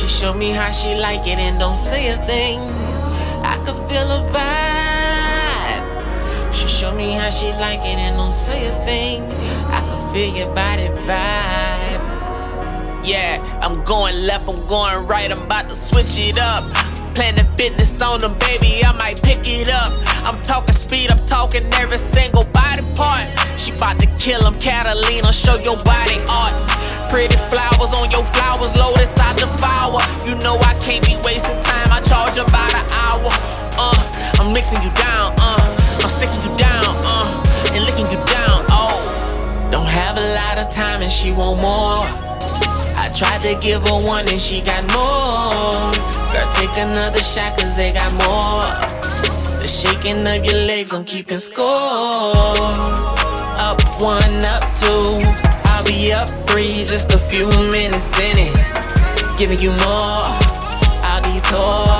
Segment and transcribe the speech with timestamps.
[0.00, 2.58] She showed me how she like it and don't say a thing.
[3.44, 5.84] I could feel a vibe.
[6.54, 9.20] She showed me how she like it and don't say a thing.
[9.68, 12.00] I could feel your body vibe.
[13.04, 16.64] Yeah, I'm going left, I'm going right, I'm about to switch it up.
[17.14, 19.92] Planning fitness on them, baby, I might pick it up.
[20.24, 23.20] I'm talking speed, I'm talking every single body part.
[23.60, 26.59] She bout to kill him, Catalina, show your body art.
[27.50, 29.98] Flowers on your flowers, lotus I devour.
[30.22, 33.30] You know I can't be wasting time, I charge about an hour.
[33.74, 33.98] Uh,
[34.38, 35.58] I'm mixing you down, uh,
[36.02, 38.94] I'm sticking you down, uh, and licking you down, oh.
[39.70, 42.06] Don't have a lot of time and she want more.
[42.98, 45.90] I tried to give her one and she got more.
[46.30, 48.66] Girl, take another shot cause they got more.
[49.58, 51.66] The shaking of your legs, I'm keeping score.
[53.58, 54.99] Up one, up two.
[56.20, 58.52] Up three, just a few minutes in it.
[59.38, 60.28] Giving you more.
[61.08, 61.96] I'll detour.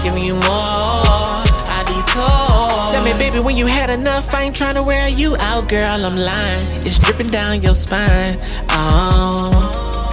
[0.00, 1.44] Giving you more.
[1.68, 2.96] I'll detour.
[2.96, 6.06] Tell me, baby, when you had enough, I ain't trying to wear you out, girl.
[6.06, 6.64] I'm lying.
[6.72, 8.40] It's dripping down your spine.
[8.70, 9.28] Oh.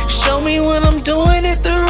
[0.10, 1.89] Show me when I'm doing it the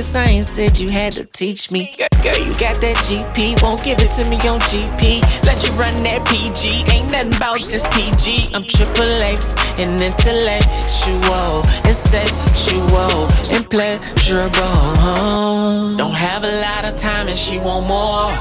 [0.00, 1.92] I ain't said you had to teach me.
[2.00, 5.20] Girl, girl, you got that GP, won't give it to me on GP.
[5.44, 8.56] Let you run that PG, ain't nothing about this PG.
[8.56, 16.00] I'm triple X and intellectual and sexual and pleasurable.
[16.00, 18.32] Don't have a lot of time and she want more.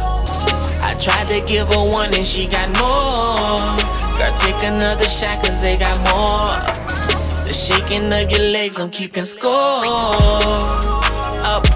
[0.80, 3.36] I tried to give her one and she got more.
[4.16, 6.56] Girl, take another shot cause they got more.
[7.44, 11.09] The shaking of your legs, I'm keeping score.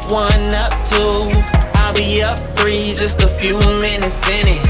[0.09, 1.31] One, up two.
[1.79, 4.63] I'll be up three, just a few minutes in it.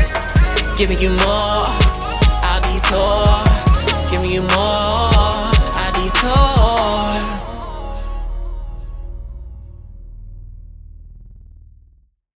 [0.77, 1.65] Giving you more.
[2.45, 3.41] I'll detour.
[4.11, 4.72] Giving you more.